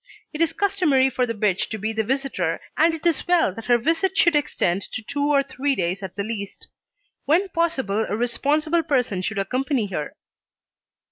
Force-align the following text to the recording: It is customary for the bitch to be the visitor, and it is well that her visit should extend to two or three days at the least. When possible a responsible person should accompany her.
It 0.33 0.41
is 0.41 0.51
customary 0.51 1.11
for 1.11 1.27
the 1.27 1.35
bitch 1.35 1.67
to 1.69 1.77
be 1.77 1.93
the 1.93 2.03
visitor, 2.03 2.59
and 2.75 2.95
it 2.95 3.05
is 3.05 3.27
well 3.27 3.53
that 3.53 3.65
her 3.65 3.77
visit 3.77 4.17
should 4.17 4.35
extend 4.35 4.81
to 4.93 5.03
two 5.03 5.27
or 5.31 5.43
three 5.43 5.75
days 5.75 6.01
at 6.01 6.15
the 6.15 6.23
least. 6.23 6.65
When 7.25 7.49
possible 7.49 8.07
a 8.09 8.17
responsible 8.17 8.81
person 8.81 9.21
should 9.21 9.37
accompany 9.37 9.85
her. 9.91 10.15